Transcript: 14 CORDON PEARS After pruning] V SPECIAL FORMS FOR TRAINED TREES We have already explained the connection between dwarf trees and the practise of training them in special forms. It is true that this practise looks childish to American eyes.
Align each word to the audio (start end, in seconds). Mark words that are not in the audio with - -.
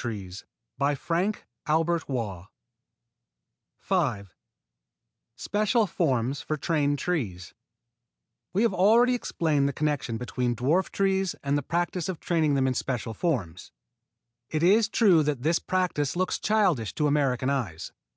14 0.00 0.28
CORDON 0.78 0.96
PEARS 0.96 1.34
After 1.66 2.06
pruning] 2.06 2.52
V 3.82 4.28
SPECIAL 5.34 5.88
FORMS 5.88 6.40
FOR 6.40 6.56
TRAINED 6.56 7.00
TREES 7.00 7.52
We 8.52 8.62
have 8.62 8.72
already 8.72 9.14
explained 9.16 9.68
the 9.68 9.72
connection 9.72 10.16
between 10.16 10.54
dwarf 10.54 10.90
trees 10.92 11.34
and 11.42 11.58
the 11.58 11.64
practise 11.64 12.08
of 12.08 12.20
training 12.20 12.54
them 12.54 12.68
in 12.68 12.74
special 12.74 13.12
forms. 13.12 13.72
It 14.48 14.62
is 14.62 14.88
true 14.88 15.24
that 15.24 15.42
this 15.42 15.58
practise 15.58 16.14
looks 16.14 16.38
childish 16.38 16.94
to 16.94 17.08
American 17.08 17.50
eyes. 17.50 17.90